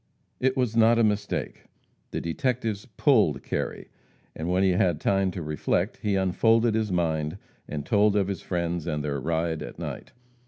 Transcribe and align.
It 0.39 0.57
was 0.57 0.75
not 0.75 0.97
a 0.97 1.03
mistake. 1.03 1.65
The 2.09 2.19
detectives 2.19 2.87
"pulled" 2.87 3.43
Kerry, 3.43 3.89
and 4.35 4.49
when 4.49 4.63
he 4.63 4.71
had 4.71 4.99
time 4.99 5.29
to 5.29 5.43
reflect, 5.43 5.97
he 5.97 6.15
unfolded 6.15 6.73
his 6.73 6.91
mind, 6.91 7.37
and 7.67 7.85
told 7.85 8.15
of 8.15 8.27
his 8.27 8.41
friends 8.41 8.87
and 8.87 9.03
their 9.03 9.19
ride 9.21 9.61
at 9.61 9.77
night. 9.77 10.11